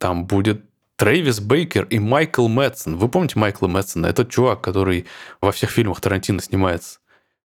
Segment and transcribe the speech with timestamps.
[0.00, 0.64] Там будет
[0.96, 2.96] Трэвис Бейкер и Майкл Мэтсон.
[2.96, 4.06] Вы помните Майкла Мэтсона?
[4.06, 5.04] Это чувак, который
[5.42, 7.00] во всех фильмах Тарантино снимается.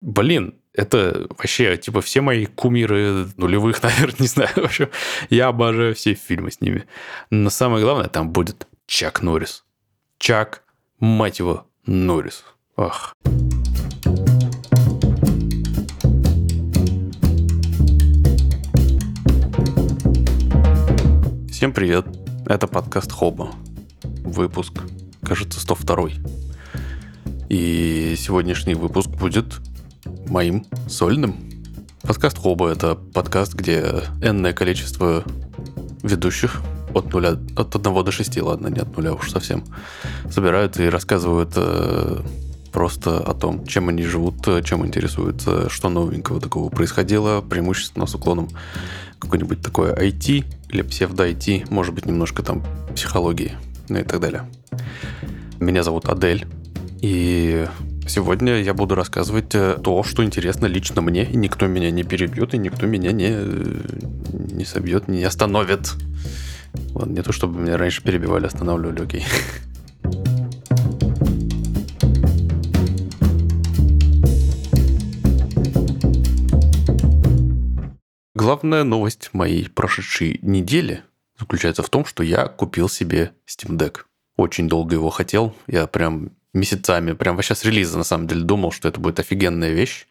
[0.03, 4.51] Блин, это вообще, типа, все мои кумиры нулевых, наверное, не знаю.
[4.55, 4.91] В общем,
[5.31, 6.85] я обожаю все фильмы с ними.
[7.31, 9.65] Но самое главное, там будет Чак Норрис.
[10.19, 10.63] Чак,
[11.01, 12.45] мать его, Норрис.
[12.77, 13.15] Ах.
[21.49, 22.22] Всем привет.
[22.53, 23.55] Это подкаст Хоба.
[24.03, 24.75] Выпуск,
[25.23, 26.11] кажется, 102.
[27.49, 29.55] И сегодняшний выпуск будет
[30.29, 31.35] моим сольным.
[32.03, 35.25] Подкаст Хоба— это подкаст, где энное количество
[36.03, 36.61] ведущих
[36.93, 39.65] от нуля, от одного до шести, ладно, не от нуля уж совсем,
[40.31, 42.21] собирают и рассказывают э,
[42.71, 48.51] просто о том, чем они живут, чем интересуются, что новенького такого происходило, преимущественно с уклоном
[49.23, 53.53] какое-нибудь такое IT или псевдо-IT, может быть, немножко там психологии,
[53.89, 54.51] ну и так далее.
[55.61, 56.45] Меня зовут Адель,
[57.01, 57.69] и
[58.09, 62.55] сегодня я буду рассказывать э, то, что интересно лично мне, и никто меня не перебьет,
[62.55, 63.31] и никто меня не,
[64.55, 65.93] не собьет, не остановит.
[66.95, 69.25] Вот, не то, чтобы меня раньше перебивали, останавливали, окей.
[78.43, 81.05] Главная новость моей прошедшей недели
[81.39, 83.99] заключается в том, что я купил себе Steam Deck.
[84.37, 85.55] Очень долго его хотел.
[85.69, 89.71] Я прям месяцами, прям вообще с релиза, на самом деле, думал, что это будет офигенная
[89.71, 90.09] вещь.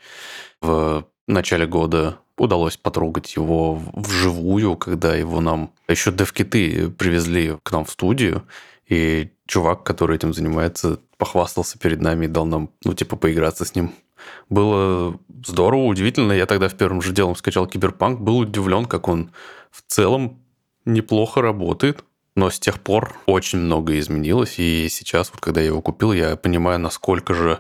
[0.62, 7.84] В начале года удалось потрогать его вживую, когда его нам еще девкиты привезли к нам
[7.84, 8.48] в студию,
[8.88, 13.76] и чувак, который этим занимается, похвастался перед нами и дал нам, ну, типа, поиграться с
[13.76, 13.94] ним.
[14.50, 16.34] Было здорово, удивительно.
[16.34, 19.32] Я тогда в первым же делом скачал Киберпанк, был удивлен, как он
[19.72, 20.42] в целом
[20.86, 22.04] неплохо работает.
[22.36, 26.38] Но с тех пор очень многое изменилось, и сейчас, вот когда я его купил, я
[26.38, 27.60] понимаю, насколько же,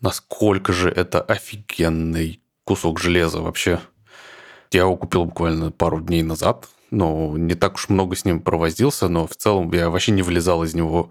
[0.00, 3.80] насколько же это офигенный кусок железа вообще.
[4.70, 9.08] Я его купил буквально пару дней назад, но не так уж много с ним провозился,
[9.08, 11.10] но в целом я вообще не вылезал из него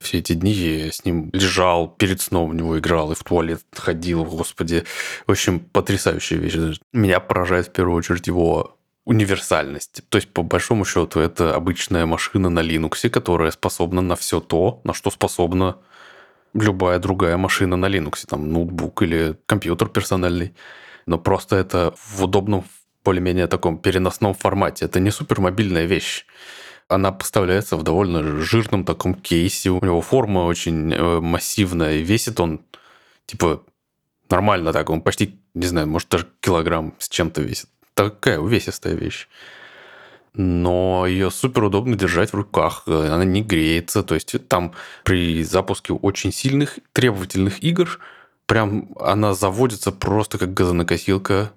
[0.00, 3.62] все эти дни я с ним лежал, перед сном в него играл и в туалет
[3.72, 4.84] ходил, господи.
[5.26, 6.78] В общем, потрясающая вещь.
[6.92, 10.02] Меня поражает в первую очередь его универсальность.
[10.10, 14.80] То есть, по большому счету, это обычная машина на Linux, которая способна на все то,
[14.84, 15.78] на что способна
[16.54, 20.54] любая другая машина на Linux, там ноутбук или компьютер персональный.
[21.06, 22.64] Но просто это в удобном,
[23.04, 24.84] более-менее таком переносном формате.
[24.84, 26.26] Это не супермобильная вещь.
[26.88, 29.70] Она поставляется в довольно жирном таком кейсе.
[29.70, 31.96] У него форма очень э, массивная.
[31.96, 32.60] И весит он,
[33.26, 33.62] типа,
[34.30, 34.88] нормально так.
[34.90, 37.68] Он почти, не знаю, может, даже килограмм с чем-то весит.
[37.94, 39.28] Такая увесистая вещь.
[40.34, 42.84] Но ее супер удобно держать в руках.
[42.86, 44.02] Она не греется.
[44.02, 44.72] То есть там
[45.04, 48.00] при запуске очень сильных требовательных игр
[48.48, 51.52] прям она заводится просто как газонокосилка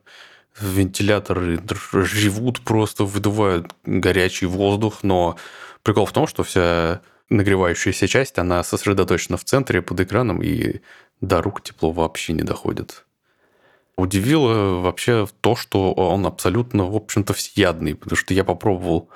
[0.60, 1.60] вентиляторы
[1.94, 5.38] живут просто, выдувают горячий воздух, но
[5.84, 10.82] прикол в том, что вся нагревающаяся часть, она сосредоточена в центре под экраном, и
[11.22, 13.06] до рук тепло вообще не доходит.
[13.96, 19.10] Удивило вообще то, что он абсолютно, в общем-то, всеядный, потому что я попробовал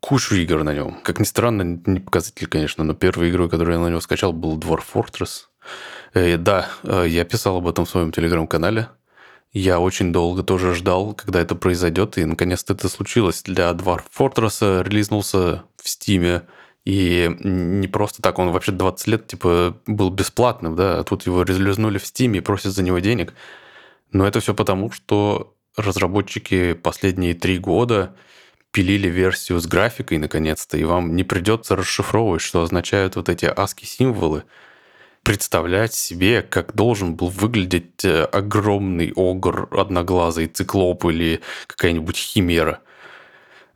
[0.00, 1.00] кучу игр на нем.
[1.02, 4.58] Как ни странно, не показатель, конечно, но первой игрой, которую я на него скачал, был
[4.58, 5.46] Dwarf Fortress.
[6.14, 8.88] И, э, да, э, я писал об этом в своем телеграм-канале.
[9.52, 13.42] Я очень долго тоже ждал, когда это произойдет, и наконец-то это случилось.
[13.42, 16.42] Для Dwarf Fortress релизнулся в Стиме,
[16.84, 21.42] и не просто так, он вообще 20 лет типа был бесплатным, да, а тут его
[21.42, 23.34] релизнули в Стиме и просят за него денег.
[24.12, 28.14] Но это все потому, что разработчики последние три года
[28.70, 34.44] пилили версию с графикой наконец-то, и вам не придется расшифровывать, что означают вот эти ASCII-символы,
[35.22, 42.80] представлять себе, как должен был выглядеть э, огромный огр, одноглазый циклоп или какая-нибудь химера.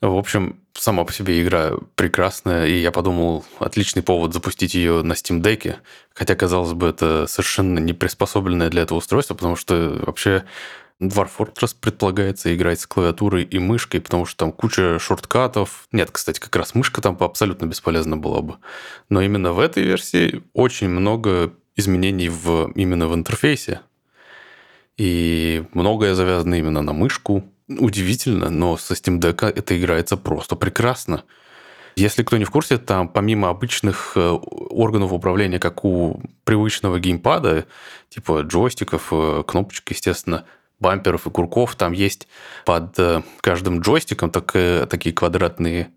[0.01, 5.13] В общем, сама по себе игра прекрасная, и я подумал, отличный повод запустить ее на
[5.13, 5.77] Steam Deck,
[6.13, 10.45] хотя, казалось бы, это совершенно не приспособленное для этого устройство, потому что вообще
[11.03, 15.89] Dwarf Fortress предполагается играть с клавиатурой и мышкой, потому что там куча шорткатов.
[15.93, 18.57] Нет, кстати, как раз мышка там абсолютно бесполезна была бы.
[19.09, 23.81] Но именно в этой версии очень много изменений в, именно в интерфейсе.
[24.97, 27.45] И многое завязано именно на мышку.
[27.69, 31.25] Удивительно, но со Steam Deck это играется просто прекрасно.
[31.97, 37.67] Если кто не в курсе, там помимо обычных э, органов управления, как у привычного геймпада,
[38.09, 40.45] типа джойстиков, э, кнопочек, естественно,
[40.85, 41.75] бамперов и курков.
[41.75, 42.29] Там есть
[42.65, 44.53] под э, каждым джойстиком так,
[44.89, 45.91] такие квадратные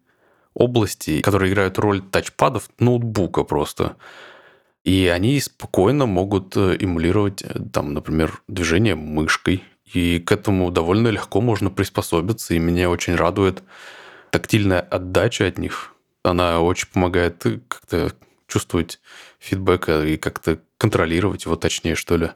[0.58, 3.96] области, которые играют роль тачпадов ноутбука просто.
[4.84, 9.64] И они спокойно могут э, эмулировать, э, там, например, движение мышкой.
[9.94, 12.54] И к этому довольно легко можно приспособиться.
[12.54, 13.64] И меня очень радует
[14.32, 15.94] тактильная отдача от них.
[16.24, 18.14] Она очень помогает э, как-то
[18.48, 19.02] чувствовать
[19.40, 22.30] фидбэк и как-то контролировать его точнее, что ли.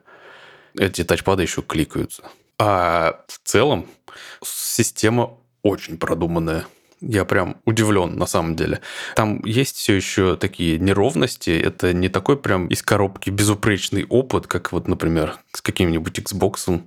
[0.77, 2.23] Эти тачпады еще кликаются.
[2.63, 3.87] А в целом
[4.43, 6.67] система очень продуманная.
[6.99, 8.81] Я прям удивлен, на самом деле.
[9.15, 11.49] Там есть все еще такие неровности.
[11.49, 16.83] Это не такой прям из коробки безупречный опыт, как вот, например, с каким-нибудь Xbox,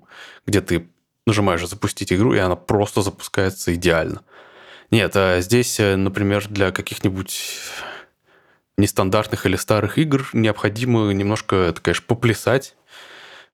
[0.46, 0.86] где ты
[1.26, 4.22] нажимаешь запустить игру, и она просто запускается идеально.
[4.92, 7.58] Нет, а здесь, э, например, для каких-нибудь
[8.76, 12.76] нестандартных или старых игр необходимо немножко, это, конечно, поплясать.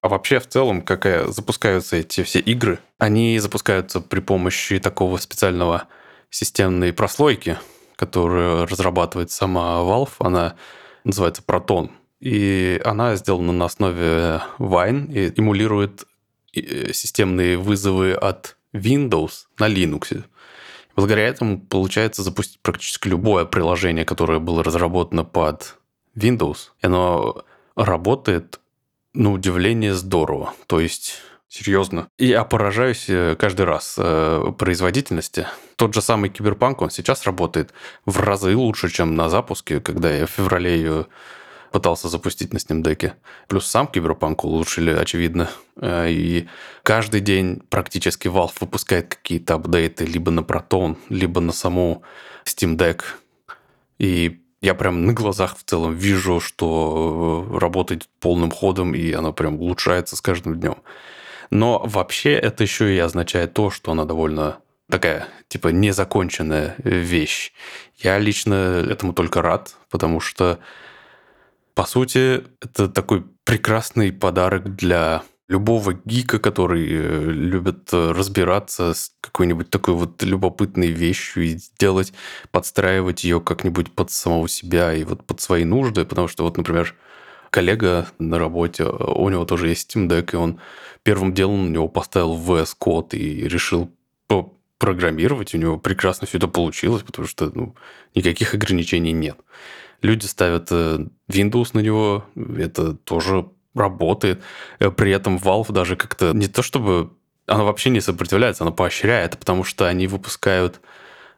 [0.01, 5.89] А вообще, в целом, как запускаются эти все игры, они запускаются при помощи такого специального
[6.31, 7.59] системной прослойки,
[7.97, 10.13] которую разрабатывает сама Valve.
[10.21, 10.57] Она
[11.05, 11.91] называется Proton.
[12.21, 16.05] И она сделана на основе Wine и эмулирует
[16.55, 20.25] э, системные вызовы от Windows на Linux.
[20.97, 25.77] Благодаря этому получается запустить практически любое приложение, которое было разработано под
[26.15, 26.71] Windows.
[26.83, 27.45] И оно
[27.75, 28.61] работает
[29.15, 30.55] на удивление здорово.
[30.67, 31.23] То есть
[31.53, 32.07] Серьезно.
[32.17, 35.49] Я поражаюсь э, каждый раз э, производительности.
[35.75, 37.75] Тот же самый Киберпанк, он сейчас работает
[38.07, 41.07] в разы лучше, чем на запуске, когда я в феврале ее
[41.73, 43.15] пытался запустить на Steam Deck.
[43.49, 45.51] Плюс сам Киберпанк улучшили, очевидно.
[45.81, 46.49] Э, и
[46.85, 52.05] каждый день практически Valve выпускает какие-то апдейты либо на Proton, либо на саму
[52.45, 53.03] Steam Deck.
[53.99, 59.61] И я прям на глазах в целом вижу, что работает полным ходом, и она прям
[59.61, 60.77] улучшается с каждым днем.
[61.51, 64.59] Но вообще это еще и означает то, что она довольно
[64.89, 67.53] такая, типа, незаконченная вещь.
[67.99, 68.55] Я лично
[68.89, 70.59] этому только рад, потому что,
[71.75, 79.69] по сути, это такой прекрасный подарок для любого гика, который э, любит разбираться с какой-нибудь
[79.69, 82.13] такой вот любопытной вещью и делать,
[82.53, 86.95] подстраивать ее как-нибудь под самого себя и вот под свои нужды, потому что вот, например,
[87.51, 90.61] коллега на работе, у него тоже есть Steam Deck, и он
[91.03, 93.91] первым делом на него поставил VS Code и решил
[94.79, 95.55] программировать.
[95.55, 97.75] У него прекрасно все это получилось, потому что ну,
[98.15, 99.37] никаких ограничений нет.
[100.01, 102.25] Люди ставят э, Windows на него,
[102.57, 104.43] это тоже работает.
[104.79, 107.11] Э, при этом Valve даже как-то не то чтобы...
[107.47, 110.81] Она вообще не сопротивляется, она поощряет, потому что они выпускают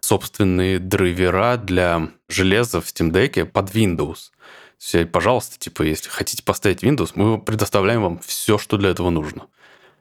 [0.01, 4.31] собственные драйвера для железа в Steam Deck под Windows.
[4.77, 9.47] Все, пожалуйста, типа, если хотите поставить Windows, мы предоставляем вам все, что для этого нужно.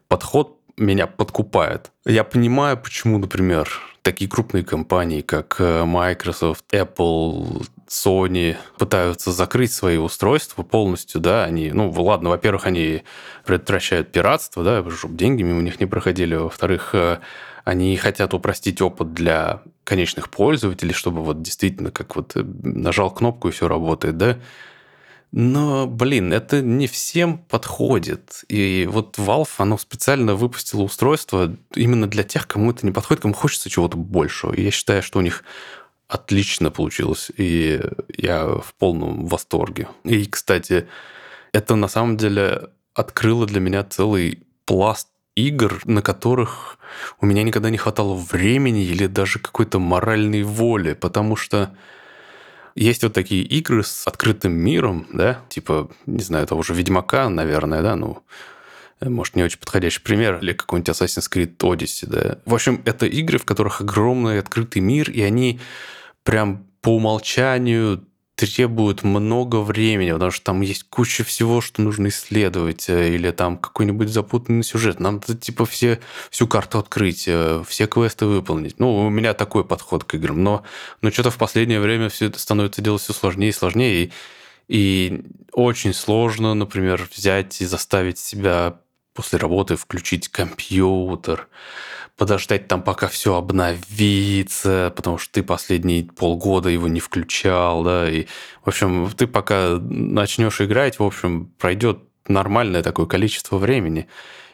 [0.07, 1.91] Подход меня подкупает.
[2.05, 3.69] Я понимаю, почему, например,
[4.01, 11.71] такие крупные компании, как э, Microsoft, Apple, Sony пытаются закрыть свои устройства полностью, да, они,
[11.71, 13.03] ну, ладно, во-первых, они
[13.45, 17.19] предотвращают пиратство, да, чтобы деньги мимо них не проходили, во-вторых, э,
[17.65, 23.49] они хотят упростить опыт для конечных пользователей, чтобы вот действительно как вот э, нажал кнопку
[23.49, 24.37] и все работает, да,
[25.33, 28.43] но, блин, это не всем подходит.
[28.49, 33.33] И вот Valve, оно специально выпустило устройство именно для тех, кому это не подходит, кому
[33.33, 34.51] хочется чего-то большего.
[34.51, 35.45] И я считаю, что у них
[36.11, 37.31] отлично получилось.
[37.37, 37.81] И
[38.17, 39.87] я в полном восторге.
[40.03, 40.87] И, кстати,
[41.53, 46.77] это на самом деле открыло для меня целый пласт игр, на которых
[47.21, 51.73] у меня никогда не хватало времени или даже какой-то моральной воли, потому что
[52.75, 57.81] есть вот такие игры с открытым миром, да, типа, не знаю, того же Ведьмака, наверное,
[57.81, 58.23] да, ну,
[58.99, 62.37] может, не очень подходящий пример, или какой-нибудь Assassin's Creed Odyssey, да.
[62.45, 65.59] В общем, это игры, в которых огромный открытый мир, и они
[66.23, 72.89] прям по умолчанию требуют много времени, потому что там есть куча всего, что нужно исследовать,
[72.89, 74.99] э, или там какой-нибудь запутанный сюжет.
[74.99, 75.99] Нам типа, все,
[76.31, 78.79] всю карту открыть, э, все квесты выполнить.
[78.79, 80.43] Ну, у меня такой подход к играм.
[80.43, 80.63] Но,
[81.01, 84.05] но что-то в последнее время все это становится делать все сложнее и сложнее.
[84.05, 84.11] И,
[84.67, 85.23] и
[85.53, 88.79] очень сложно, например, взять и заставить себя
[89.13, 91.47] после работы включить компьютер,
[92.17, 98.25] подождать там, пока все обновится, потому что ты последние полгода его не включал, да, и,
[98.63, 104.07] в общем, ты пока начнешь играть, в общем, пройдет нормальное такое количество времени.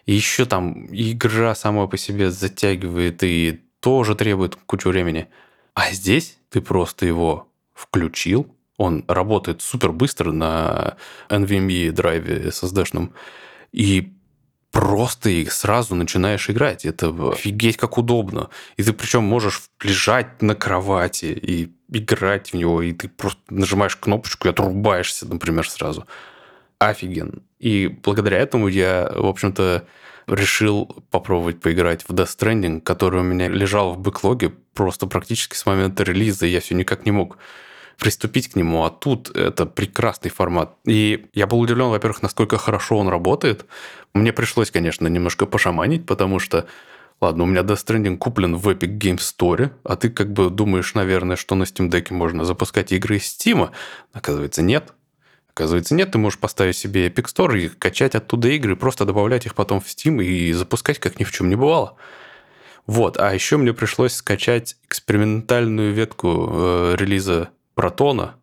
[0.05, 5.27] И еще там игра сама по себе затягивает и тоже требует кучу времени.
[5.73, 8.47] А здесь ты просто его включил,
[8.77, 10.97] он работает супер быстро на
[11.29, 13.11] NVMe драйве SSD-шном,
[13.71, 14.13] и
[14.77, 16.85] просто и сразу начинаешь играть.
[16.85, 18.49] Это офигеть как удобно.
[18.75, 23.95] И ты причем можешь лежать на кровати и играть в него, и ты просто нажимаешь
[23.95, 26.05] кнопочку и отрубаешься, например, сразу.
[26.77, 27.41] Офиген.
[27.57, 29.87] И благодаря этому я, в общем-то,
[30.27, 35.65] решил попробовать поиграть в Death Stranding, который у меня лежал в бэклоге просто практически с
[35.65, 37.39] момента релиза, и я все никак не мог
[37.97, 40.75] приступить к нему, а тут это прекрасный формат.
[40.85, 43.65] И я был удивлен, во-первых, насколько хорошо он работает.
[44.13, 46.67] Мне пришлось, конечно, немножко пошаманить, потому что
[47.19, 50.93] Ладно, у меня Death Stranding куплен в Epic Games Store, а ты как бы думаешь,
[50.93, 53.71] наверное, что на Steam Deck можно запускать игры из Steam.
[54.13, 54.93] Оказывается, нет.
[55.49, 59.55] Оказывается, нет, ты можешь поставить себе Epic Store и качать оттуда игры, просто добавлять их
[59.55, 61.95] потом в Steam и запускать, как ни в чем не бывало.
[62.85, 68.37] Вот, а еще мне пришлось скачать экспериментальную ветку э, релиза Протона,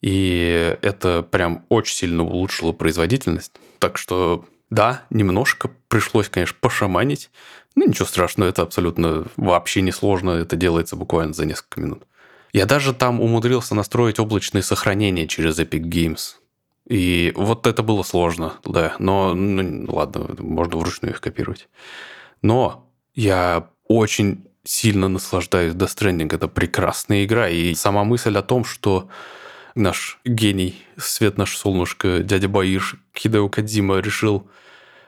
[0.00, 3.52] и это прям очень сильно улучшило производительность.
[3.78, 7.30] Так что, да, немножко пришлось, конечно, пошаманить.
[7.74, 12.04] Ну, ничего страшного, это абсолютно вообще не сложно, это делается буквально за несколько минут.
[12.54, 16.36] Я даже там умудрился настроить облачные сохранения через Epic Games.
[16.88, 18.96] И вот это было сложно, да.
[18.98, 21.68] Но, ну, ладно, можно вручную их копировать.
[22.40, 26.34] Но я очень сильно наслаждаюсь Death Stranding.
[26.34, 27.48] Это прекрасная игра.
[27.48, 29.08] И сама мысль о том, что
[29.74, 34.46] наш гений, свет наш солнышко, дядя Баиш, Хидео Кадзима решил,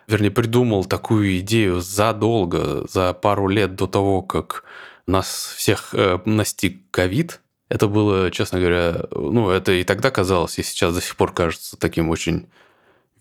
[0.06, 4.64] вернее, придумал такую идею задолго, за пару лет до того, как
[5.06, 10.62] нас всех э, настиг ковид, это было, честно говоря, ну, это и тогда казалось, и
[10.62, 12.48] сейчас до сих пор кажется таким очень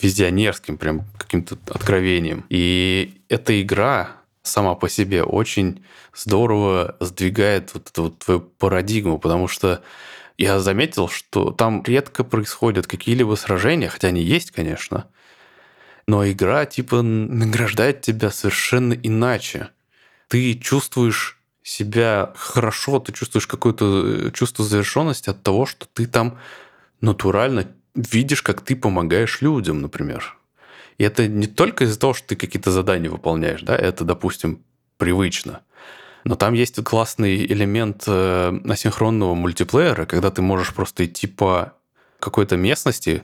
[0.01, 2.45] визионерским, прям каким-то откровением.
[2.49, 5.83] И эта игра сама по себе очень
[6.15, 9.83] здорово сдвигает вот эту вот твою парадигму, потому что
[10.37, 15.07] я заметил, что там редко происходят какие-либо сражения, хотя они есть, конечно,
[16.07, 19.69] но игра типа награждает тебя совершенно иначе.
[20.27, 26.39] Ты чувствуешь себя хорошо, ты чувствуешь какое-то э, чувство завершенности от того, что ты там
[27.01, 30.38] натурально видишь, как ты помогаешь людям, например.
[30.99, 34.63] И это не только из-за того, что ты какие-то задания выполняешь, да, это, допустим,
[34.97, 35.61] привычно.
[36.25, 41.73] Но там есть классный элемент э, асинхронного мультиплеера, когда ты можешь просто идти по
[42.19, 43.23] какой-то местности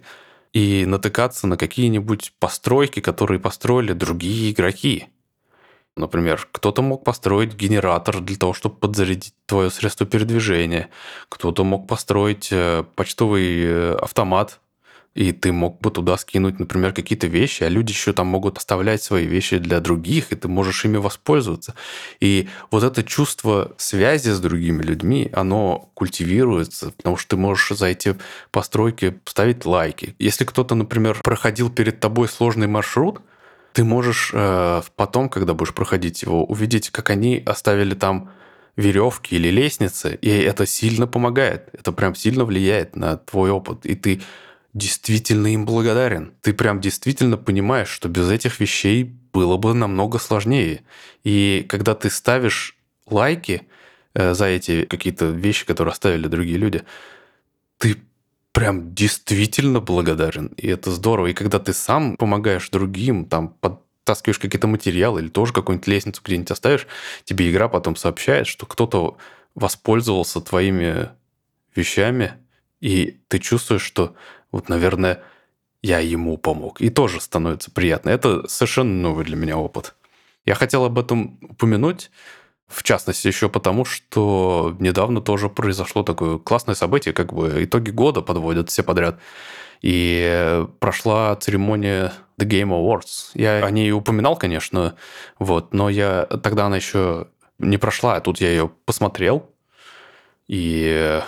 [0.53, 5.08] и натыкаться на какие-нибудь постройки, которые построили другие игроки.
[5.98, 10.89] Например, кто-то мог построить генератор для того, чтобы подзарядить твое средство передвижения.
[11.27, 14.62] Кто-то мог построить э, почтовый э, автомат,
[15.15, 19.01] и ты мог бы туда скинуть, например, какие-то вещи, а люди еще там могут оставлять
[19.01, 21.74] свои вещи для других, и ты можешь ими воспользоваться.
[22.19, 27.88] И вот это чувство связи с другими людьми, оно культивируется, потому что ты можешь за
[27.88, 28.17] эти
[28.51, 30.15] постройки ставить лайки.
[30.19, 33.22] Если кто-то, например, проходил перед тобой сложный маршрут,
[33.72, 38.31] ты можешь э, потом, когда будешь проходить его, увидеть, как они оставили там
[38.75, 41.69] веревки или лестницы, и это сильно помогает.
[41.72, 43.86] Это прям сильно влияет на твой опыт.
[43.86, 44.22] И ты
[44.75, 46.34] действительно им благодарен.
[46.41, 49.03] Ты прям действительно понимаешь, что без этих вещей
[49.34, 50.84] было бы намного сложнее.
[51.24, 52.77] И когда ты ставишь
[53.10, 53.63] лайки
[54.13, 56.84] э, за эти какие-то вещи, которые оставили другие люди,
[57.77, 57.96] ты
[58.51, 60.48] прям действительно благодарен.
[60.58, 61.27] И это здорово.
[61.27, 66.51] И когда ты сам помогаешь другим, там, подтаскиваешь какие-то материалы или тоже какую-нибудь лестницу где-нибудь
[66.51, 66.88] оставишь,
[67.24, 69.17] тебе игра потом сообщает, что кто-то
[69.55, 71.10] воспользовался твоими
[71.75, 72.34] вещами,
[72.82, 74.15] и ты чувствуешь, что
[74.55, 75.21] вот, наверное,
[75.81, 76.79] я ему помог.
[76.79, 78.09] И тоже становится приятно.
[78.09, 79.95] Это совершенно новый для меня опыт.
[80.45, 82.09] Я хотел об этом упомянуть,
[82.65, 88.21] в частности, еще потому, что недавно тоже произошло такое классное событие, как бы итоги года
[88.21, 89.19] подводят все подряд.
[89.81, 93.31] И прошла церемония The Game Awards.
[93.33, 94.95] Я о ней упоминал, конечно,
[95.38, 97.27] вот, но я тогда она еще
[97.59, 99.50] не прошла, а тут я ее посмотрел.
[100.47, 101.21] И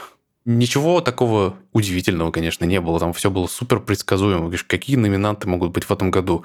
[0.48, 3.00] ничего такого удивительного, конечно, не было.
[3.00, 4.51] Там все было супер предсказуемо.
[4.66, 6.44] Какие номинанты могут быть в этом году?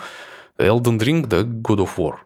[0.59, 2.17] Elden Ring, да, God of War–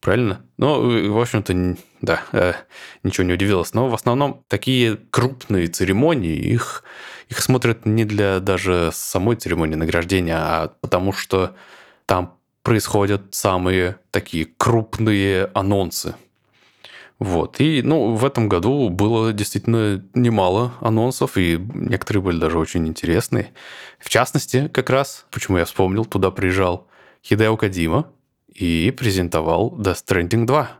[0.00, 0.42] правильно?
[0.56, 2.54] Ну, в общем-то, да, э,
[3.02, 3.74] ничего не удивилось.
[3.74, 6.82] Но в основном такие крупные церемонии, их,
[7.28, 11.54] их смотрят не для даже самой церемонии награждения, а потому что
[12.06, 16.14] там происходят самые такие крупные анонсы.
[17.20, 17.60] Вот.
[17.60, 23.52] И, ну, в этом году было действительно немало анонсов, и некоторые были даже очень интересные.
[24.00, 26.88] В частности, как раз, почему я вспомнил, туда приезжал
[27.22, 28.10] Хидео Кадима,
[28.60, 30.70] и презентовал Death Stranding 2.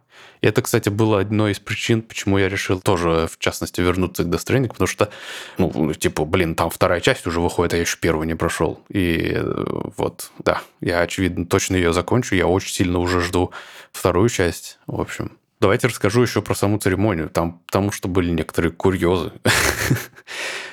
[0.43, 4.29] И это, кстати, было одной из причин, почему я решил тоже, в частности, вернуться к
[4.29, 5.11] Death Stranding, потому что,
[5.59, 8.81] ну, типа, блин, там вторая часть уже выходит, а я еще первую не прошел.
[8.89, 9.65] И э,
[9.97, 12.35] вот, да, я, очевидно, точно ее закончу.
[12.35, 13.51] Я очень сильно уже жду
[13.93, 14.79] вторую часть.
[14.87, 19.33] В общем, Давайте расскажу еще про саму церемонию, там, потому что были некоторые курьезы.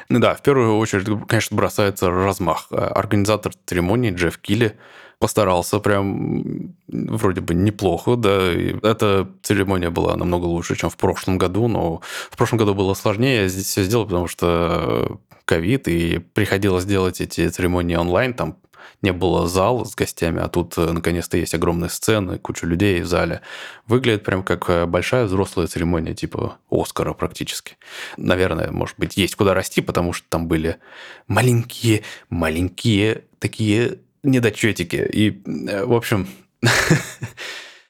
[0.10, 2.68] Ну да, в первую очередь, конечно, бросается размах.
[2.72, 4.78] Организатор церемонии Джефф Килли
[5.20, 8.54] постарался прям вроде бы неплохо, да.
[8.84, 12.02] Эта церемония была намного лучше, чем в прошлом году, но
[12.32, 17.50] в прошлом году было сложнее здесь все сделать, потому что ковид, и приходилось делать эти
[17.50, 18.58] церемонии онлайн, там
[19.02, 23.06] не было зала с гостями, а тут э, наконец-то есть огромная сцена, куча людей в
[23.06, 23.42] зале.
[23.86, 27.78] Выглядит прям как э, большая взрослая церемония, типа Оскара практически.
[28.18, 30.78] Наверное, может быть, есть куда расти, потому что там были
[31.28, 34.96] маленькие, маленькие такие недочетики.
[34.96, 36.28] И, э, в общем,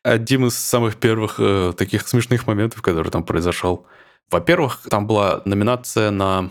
[0.04, 1.40] один из самых первых
[1.78, 3.86] таких смешных моментов, который там произошел.
[4.30, 6.50] Во-первых, там была номинация на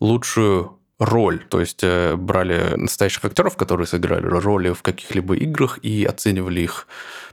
[0.00, 1.44] лучшую роль.
[1.48, 6.86] То есть э, брали настоящих актеров, которые сыграли роли в каких-либо играх и оценивали их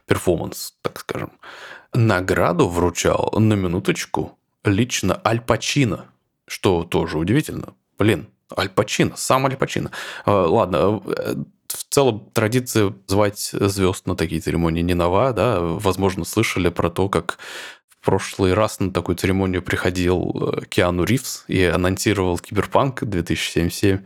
[0.06, 1.32] перформанс, так скажем.
[1.92, 6.06] Награду вручал на минуточку лично Аль Пачино,
[6.46, 7.74] что тоже удивительно.
[7.98, 9.90] Блин, Аль Пачино, сам Аль Пачино.
[10.24, 11.34] А, ладно, э,
[11.68, 17.08] в целом традиция звать звезд на такие церемонии не нова, да, возможно, слышали про то,
[17.08, 17.38] как
[18.06, 23.98] прошлый раз на такую церемонию приходил э, Киану Ривз и анонсировал Киберпанк 2077.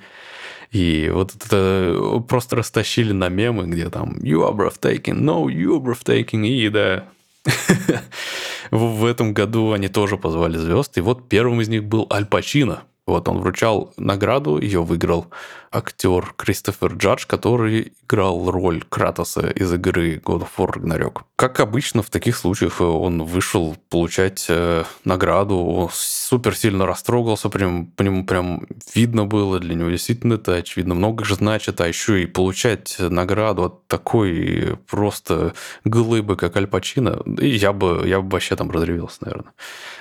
[0.72, 5.82] И вот это просто растащили на мемы, где там «You are breathtaking», «No, you are
[5.82, 7.04] breathtaking», и да,
[8.70, 12.84] в этом году они тоже позвали звезд, и вот первым из них был Аль Пачино,
[13.10, 15.26] вот он вручал награду, ее выиграл
[15.72, 21.22] актер Кристофер Джадж, который играл роль Кратоса из игры God of War Ragnarok.
[21.36, 27.86] Как обычно в таких случаях он вышел получать э, награду, он супер сильно растрогался, прям,
[27.86, 32.22] по нему прям видно было, для него действительно это очевидно много же значит, а еще
[32.22, 38.56] и получать награду от такой просто глыбы, как Аль Пачино, я бы, я бы вообще
[38.56, 39.52] там разревелся, наверное.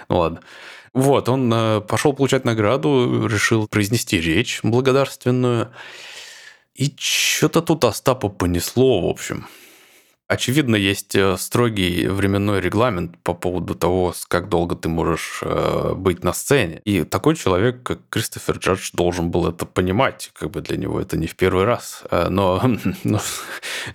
[0.09, 0.39] Ну ладно.
[0.93, 5.71] Вот, он э, пошел получать награду, решил произнести речь благодарственную.
[6.75, 9.47] И что-то тут Остапа понесло, в общем.
[10.29, 16.23] Очевидно, есть э, строгий временной регламент по поводу того, как долго ты можешь э, быть
[16.23, 16.83] на сцене.
[16.85, 20.29] И такой человек, как Кристофер Джадж, должен был это понимать.
[20.33, 22.03] Как бы для него это не в первый раз.
[22.11, 22.61] Э, но,
[23.03, 23.19] но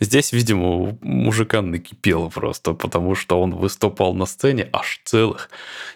[0.01, 5.51] здесь, видимо, у мужика накипело просто, потому что он выступал на сцене аж целых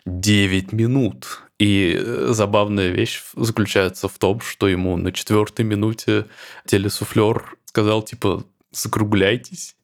[0.06, 1.40] 9 минут.
[1.58, 6.26] И забавная вещь заключается в том, что ему на четвертой минуте
[6.64, 9.76] телесуфлер сказал, типа, закругляйтесь.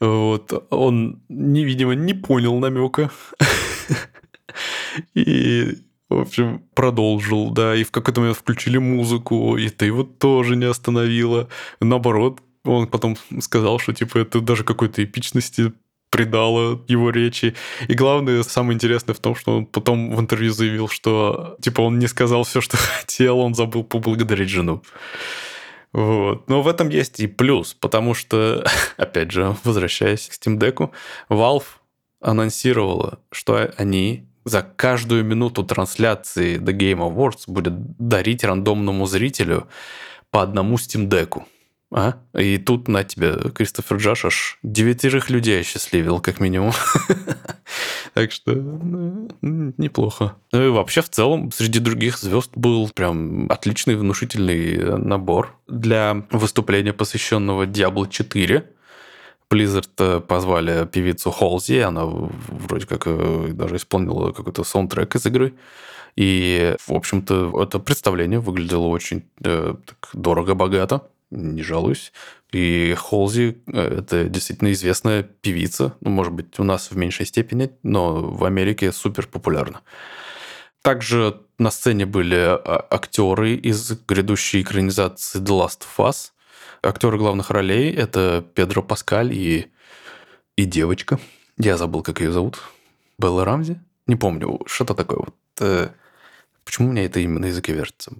[0.00, 0.66] Вот.
[0.70, 3.10] Он, не, видимо, не понял намека.
[5.14, 5.78] И,
[6.08, 10.64] в общем, продолжил, да, и в какой-то момент включили музыку, и ты его тоже не
[10.64, 11.48] остановила.
[11.80, 15.72] Наоборот, он потом сказал, что, типа, это даже какой-то эпичности
[16.10, 17.54] придало его речи.
[17.86, 21.98] И главное, самое интересное в том, что он потом в интервью заявил, что, типа, он
[21.98, 24.82] не сказал все, что хотел, он забыл поблагодарить жену.
[25.98, 26.48] Вот.
[26.48, 28.64] Но в этом есть и плюс, потому что,
[28.96, 30.90] опять же, возвращаясь к Steam Deck,
[31.28, 31.64] Valve
[32.20, 39.66] анонсировала, что они за каждую минуту трансляции The Game Awards будет дарить рандомному зрителю
[40.30, 41.42] по одному Steam Deck.
[41.92, 42.14] А?
[42.32, 46.72] И тут на тебе Кристофер Джаш аж девятерых людей осчастливил, как минимум.
[48.18, 49.28] Так что ну,
[49.76, 50.34] неплохо.
[50.50, 56.92] Ну и вообще в целом среди других звезд был прям отличный внушительный набор для выступления,
[56.92, 58.68] посвященного Diablo 4.
[59.48, 65.54] Blizzard э, позвали певицу Холзи, она вроде как э, даже исполнила какой-то саундтрек из игры.
[66.16, 69.76] И, в общем-то, это представление выглядело очень э,
[70.12, 72.12] дорого-богато не жалуюсь.
[72.52, 75.94] И Холзи э,– это действительно известная певица.
[76.00, 79.82] Ну, может быть, у нас в меньшей степени, но в Америке супер популярна.
[80.82, 86.30] Также на сцене были а, актеры из грядущей экранизации The Last of Us.
[86.82, 89.66] Актеры главных ролей– это Педро Паскаль и,
[90.56, 91.18] и девочка.
[91.58, 92.60] Я забыл, как ее зовут.
[93.18, 93.80] Белла Рамзи?
[94.06, 95.18] Не помню, что-то такое.
[95.18, 95.90] Вот, э,
[96.64, 98.12] почему у меня это именно языке вертится?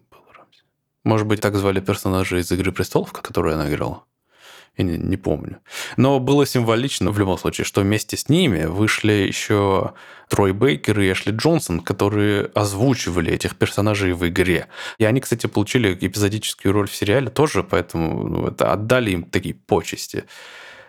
[1.08, 4.04] Может быть, так звали персонажа из «Игры престолов», которую она играла?
[4.76, 5.56] Я не, не помню.
[5.96, 9.94] Но было символично в любом случае, что вместе с ними вышли еще
[10.28, 14.66] Трой Бейкер и Эшли Джонсон, которые озвучивали этих персонажей в игре.
[14.98, 19.54] И они, кстати, получили эпизодическую роль в сериале тоже, поэтому ну, это отдали им такие
[19.54, 20.24] почести.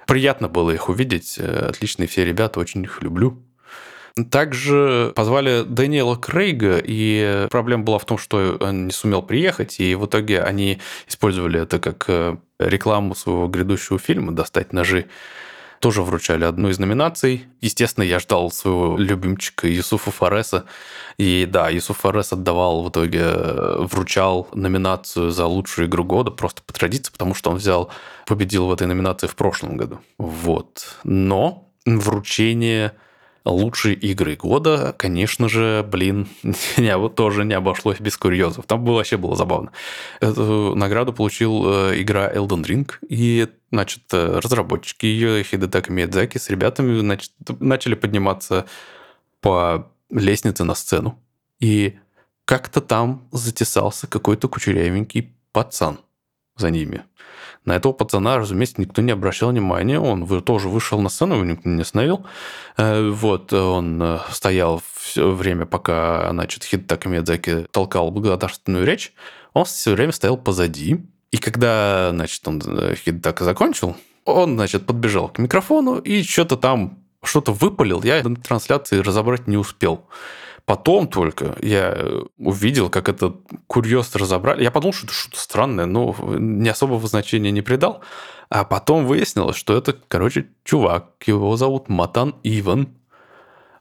[0.06, 1.38] Приятно было их увидеть.
[1.38, 3.42] Отличные все ребята, очень их люблю.
[4.32, 9.96] Также позвали Дэниела Крейга, и проблема была в том, что он не сумел приехать, и
[9.96, 15.08] в итоге они использовали это как э, рекламу своего грядущего фильма «Достать ножи».
[15.80, 17.48] тоже вручали одну из номинаций.
[17.62, 20.66] Естественно, я ждал своего любимчика Юсуфа Фареса.
[21.18, 26.62] И да, Юсуф Фарес отдавал в итоге, э, вручал номинацию за лучшую игру года просто
[26.64, 27.90] по традиции, потому что он взял,
[28.26, 30.00] победил в этой номинации в прошлом году.
[30.18, 30.98] Вот.
[31.04, 32.94] Но вручение
[33.46, 36.28] лучшие игры года, конечно же, блин,
[36.78, 38.66] не, тоже не обошлось без курьезов.
[38.66, 39.72] Там было, вообще было забавно.
[40.20, 46.50] Эту награду получил э, игра Elden Ring, и, значит, э, разработчики ее, Хидетака Миядзаки, с
[46.50, 48.66] ребятами значит, начали подниматься
[49.42, 51.20] по лестнице на сцену.
[51.60, 51.98] И
[52.46, 56.00] как-то там затесался какой-то кучерявенький пацан
[56.56, 57.04] за ними.
[57.66, 60.00] На этого пацана, разумеется, никто не обращал внимания.
[60.00, 62.26] Он тоже вышел на сцену, его никто не остановил.
[62.78, 69.14] Э, вот, он э, стоял все время, пока, значит, Хидетака Миядзаки толкал благодарственную речь.
[69.54, 71.06] Он все время стоял позади.
[71.32, 73.96] И когда, значит, он э, Хидетака закончил,
[74.26, 78.02] он, значит, подбежал к микрофону и что-то там, что-то выпалил.
[78.04, 80.06] Я на трансляции разобрать не успел.
[80.70, 81.98] Потом только я
[82.38, 84.62] увидел, как этот курьез разобрали.
[84.62, 88.02] Я подумал, что это что-то странное, но не особого значения не придал.
[88.52, 91.08] А потом выяснилось, что это, короче, чувак.
[91.26, 92.90] Его зовут Матан Иван.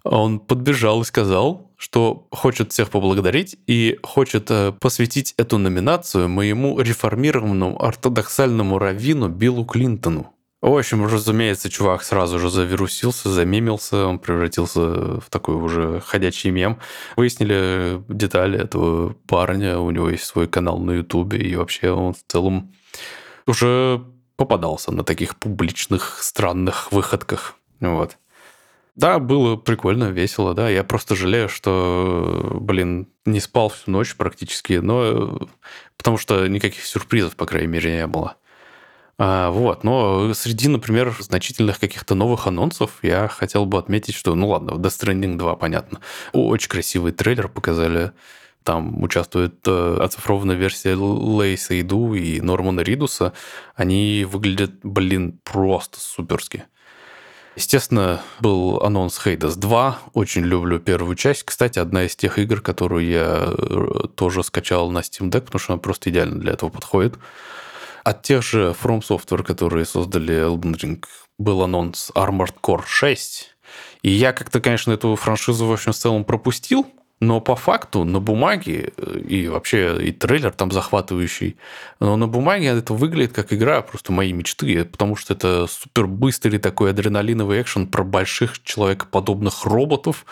[0.02, 6.80] Он подбежал и сказал, что хочет всех поблагодарить и хочет э, посвятить эту номинацию моему
[6.80, 10.32] реформированному ортодоксальному раввину Биллу Клинтону.
[10.60, 16.80] В общем, разумеется, чувак сразу же завирусился, замемился, он превратился в такой уже ходячий мем.
[17.16, 22.24] Выяснили детали этого парня, у него есть свой канал на Ютубе, и вообще он в
[22.26, 22.74] целом
[23.46, 27.54] уже попадался на таких публичных странных выходках.
[27.78, 28.16] Вот.
[28.96, 30.68] Да, было прикольно, весело, да.
[30.68, 35.38] Я просто жалею, что, блин, не спал всю ночь практически, но
[35.96, 38.36] потому что никаких сюрпризов, по крайней мере, не было.
[39.20, 44.48] А, вот, но среди, например, значительных каких-то новых анонсов я хотел бы отметить, что, ну
[44.48, 46.00] ладно, Death Stranding 2, понятно.
[46.32, 48.12] Очень красивый трейлер показали.
[48.62, 53.32] Там участвует э, оцифрованная версия Лейса Иду и Нормана Ридуса.
[53.74, 56.64] Они выглядят, блин, просто суперски.
[57.56, 59.98] Естественно, был анонс Hades 2.
[60.12, 61.42] Очень люблю первую часть.
[61.42, 65.72] Кстати, одна из тех игр, которую я э, тоже скачал на Steam Deck, потому что
[65.72, 67.16] она просто идеально для этого подходит.
[68.08, 71.04] От тех же From Software, которые создали Elden Ring,
[71.38, 73.54] был анонс Armored Core 6.
[74.00, 76.86] И я как-то, конечно, эту франшизу, в общем, в целом пропустил,
[77.20, 81.56] но по факту на бумаге, э, и вообще и трейлер там захватывающий,
[82.00, 86.58] но на бумаге это выглядит как игра просто моей мечты, потому что это супер быстрый
[86.58, 90.24] такой адреналиновый экшен про больших человекоподобных роботов.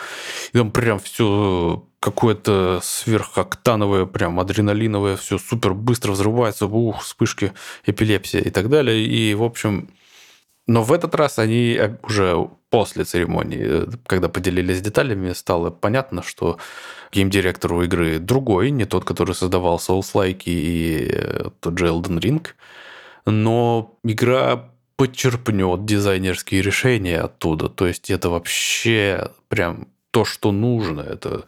[0.53, 7.53] И там прям все какое-то сверхоктановое, прям адреналиновое, все супер быстро взрывается, ух, вспышки,
[7.85, 9.05] эпилепсия и так далее.
[9.05, 9.89] И, в общем,
[10.67, 16.23] но в этот раз они э, уже после церемонии, э, когда поделились деталями, стало понятно,
[16.23, 16.59] что
[17.13, 22.47] геймдиректор у игры другой, не тот, который создавал Souls-like и э, тот же Elden Ring,
[23.27, 27.69] но игра подчерпнет дизайнерские решения оттуда.
[27.69, 31.03] То есть это вообще прям то, что нужно.
[31.03, 31.45] Это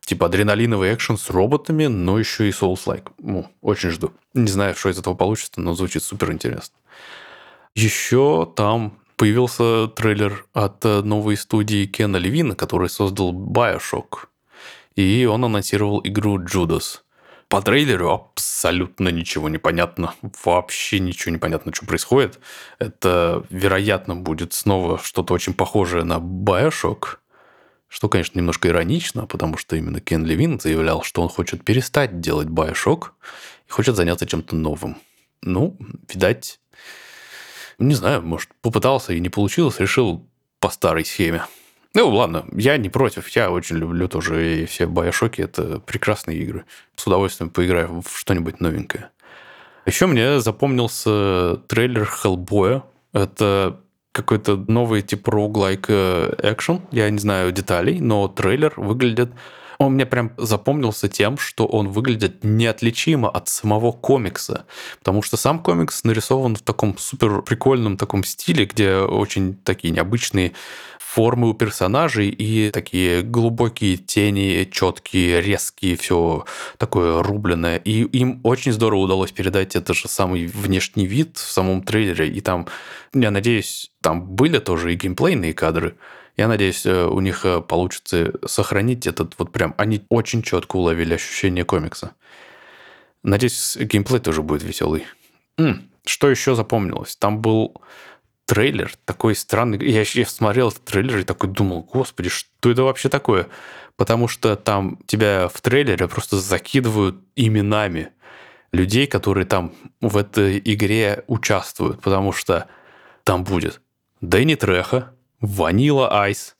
[0.00, 3.10] типа адреналиновый экшен с роботами, но еще и Souls-like.
[3.18, 4.12] Ну, очень жду.
[4.34, 6.74] Не знаю, что из этого получится, но звучит супер интересно.
[7.76, 14.28] Еще там появился трейлер от э, новой студии Кена Левина, который создал Bioshock.
[14.94, 17.00] И он анонсировал игру Judas.
[17.48, 20.14] По трейлеру абсолютно ничего не понятно.
[20.42, 22.40] Вообще ничего не понятно, что происходит.
[22.78, 27.18] Это, вероятно, будет снова что-то очень похожее на Bioshock.
[27.88, 32.48] Что, конечно, немножко иронично, потому что именно Кен Левин заявлял, что он хочет перестать делать
[32.48, 33.08] Bioshock
[33.68, 34.96] и хочет заняться чем-то новым.
[35.42, 35.76] Ну,
[36.08, 36.58] видать,
[37.78, 40.26] не знаю, может, попытался и не получилось, решил
[40.60, 41.44] по старой схеме.
[41.94, 43.28] Ну, ладно, я не против.
[43.30, 45.40] Я очень люблю тоже и все Байошоки.
[45.40, 46.64] Это прекрасные игры.
[46.94, 49.10] С удовольствием поиграю в что-нибудь новенькое.
[49.86, 52.82] Еще мне запомнился трейлер Хеллбоя.
[53.14, 53.80] Это
[54.12, 56.82] какой-то новый тип роуглайк экшен.
[56.90, 59.30] Я не знаю деталей, но трейлер выглядит
[59.78, 64.66] он мне прям запомнился тем, что он выглядит неотличимо от самого комикса,
[64.98, 70.52] потому что сам комикс нарисован в таком супер прикольном таком стиле, где очень такие необычные
[71.16, 76.44] формы у персонажей и такие глубокие тени, четкие, резкие, все
[76.76, 77.80] такое рубленое.
[77.82, 82.28] И им очень здорово удалось передать это же самый внешний вид в самом трейлере.
[82.28, 82.66] И там,
[83.14, 85.96] я надеюсь, там были тоже и геймплейные кадры,
[86.36, 89.74] я надеюсь, э, у них э, получится сохранить этот вот прям...
[89.78, 92.12] Они очень четко уловили ощущение комикса.
[93.22, 95.06] Надеюсь, геймплей тоже будет веселый.
[95.56, 97.16] М-м, что еще запомнилось?
[97.16, 97.74] Там был
[98.44, 99.82] трейлер такой странный.
[99.88, 103.48] Я, я смотрел этот трейлер и такой думал, господи, что это вообще такое?
[103.96, 108.10] Потому что там тебя в трейлере просто закидывают именами
[108.72, 112.02] людей, которые там в этой игре участвуют.
[112.02, 112.68] Потому что
[113.24, 113.80] там будет
[114.20, 115.15] Дэнни Треха,
[115.46, 116.56] Ванила Айс,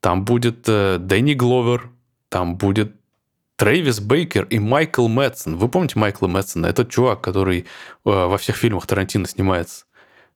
[0.00, 1.90] там будет э, Дэнни Гловер,
[2.28, 2.94] там будет
[3.56, 5.56] Трэвис Бейкер и Майкл Мэтсон.
[5.56, 6.66] Вы помните Майкла Мэтсона?
[6.66, 7.64] Это чувак, который э,
[8.04, 9.86] во всех фильмах Тарантино снимается.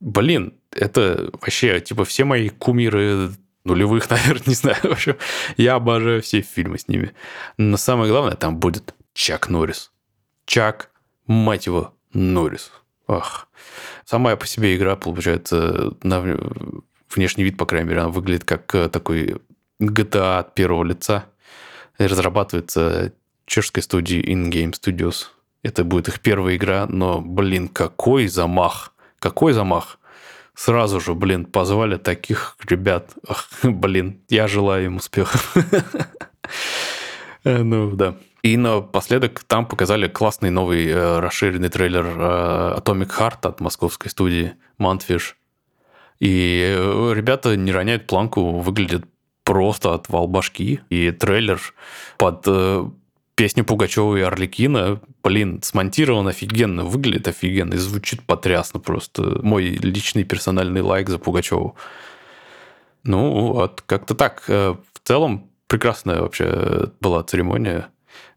[0.01, 3.31] Блин, это вообще, типа, все мои кумиры
[3.65, 4.79] нулевых, наверное, не знаю.
[4.83, 5.17] В общем,
[5.57, 7.13] я обожаю все фильмы с ними.
[7.59, 9.93] Но самое главное, там будет Чак Норрис.
[10.47, 10.91] Чак,
[11.27, 12.73] мать его, Норрис.
[13.07, 13.49] Ах.
[14.05, 16.21] Сама по себе игра, получается, на
[17.15, 19.37] внешний вид, по крайней мере, она выглядит как э, такой
[19.81, 21.27] GTA от первого лица
[21.99, 23.13] разрабатывается
[23.47, 25.27] чешской студией InGame Studios.
[25.63, 28.95] Это будет их первая игра, но, блин, какой замах!
[29.19, 29.99] Какой замах!
[30.55, 33.15] Сразу же, блин, позвали таких ребят.
[33.27, 35.57] Ах, блин, я желаю им успехов.
[37.43, 38.17] Э, ну, да.
[38.43, 44.53] И напоследок там показали классный новый э, расширенный трейлер э, Atomic Heart от московской студии
[44.79, 45.33] Mantfish.
[46.21, 46.77] И
[47.15, 49.05] ребята не роняют планку, выглядят
[49.51, 50.81] просто отвал башки.
[50.91, 51.61] И трейлер
[52.19, 52.89] под э,
[53.35, 59.41] песню Пугачева и Орликина, блин, смонтирован офигенно, выглядит офигенно и звучит потрясно просто.
[59.43, 61.75] Мой личный персональный лайк за Пугачеву.
[63.03, 64.45] Ну, вот, как-то так.
[64.47, 67.89] Э, в целом, прекрасная вообще была церемония.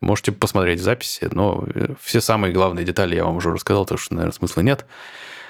[0.02, 1.66] Можете посмотреть записи, но
[2.02, 4.86] все самые главные детали я вам уже рассказал, потому что, наверное, смысла нет.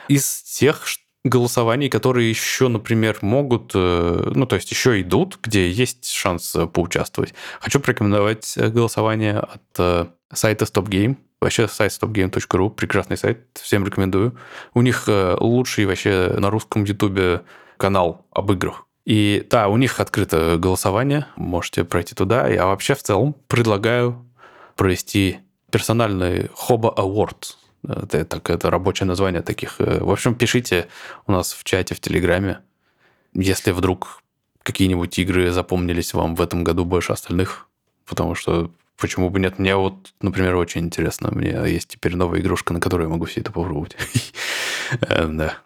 [0.09, 0.85] Из тех,
[1.23, 6.67] голосований, которые еще, например, могут, э, ну, то есть еще идут, где есть шанс э,
[6.67, 7.33] поучаствовать.
[7.61, 11.15] Хочу порекомендовать э, голосование от сайта StopGame.
[11.39, 14.37] Вообще сайт stopgame.ru, прекрасный сайт, всем рекомендую.
[14.73, 17.41] У них лучший вообще на русском ютубе
[17.77, 18.85] канал об играх.
[19.05, 22.47] И да, у них открыто голосование, можете пройти туда.
[22.47, 24.25] Я вообще в целом предлагаю
[24.77, 27.57] провести персональный Хоба Awards
[27.87, 29.75] это, так, это рабочее название таких.
[29.79, 30.87] Э, в общем, пишите
[31.27, 32.59] у нас в чате, в Телеграме,
[33.33, 34.21] если вдруг
[34.63, 37.67] какие-нибудь игры запомнились вам в этом году больше остальных,
[38.05, 39.59] потому что почему бы нет?
[39.59, 41.29] Мне вот, например, очень интересно.
[41.31, 43.95] У меня есть теперь новая игрушка, на которой я могу все это попробовать.
[45.01, 45.57] Э, да.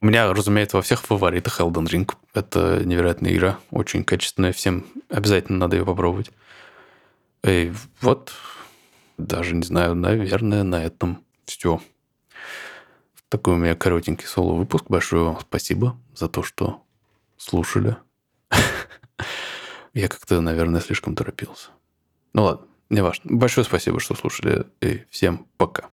[0.00, 2.10] У меня, разумеется, во всех фаворитах Elden Ring.
[2.34, 4.52] Это невероятная игра, очень качественная.
[4.52, 6.32] Всем обязательно надо ее попробовать.
[7.44, 8.32] И вот,
[9.18, 11.80] даже не знаю, наверное, на этом все.
[13.28, 14.86] Такой у меня коротенький соло-выпуск.
[14.88, 16.82] Большое вам спасибо за то, что
[17.36, 17.96] слушали.
[19.94, 21.70] Я как-то, наверное, слишком торопился.
[22.32, 23.36] Ну ладно, не важно.
[23.36, 24.66] Большое спасибо, что слушали.
[24.80, 25.91] И всем пока.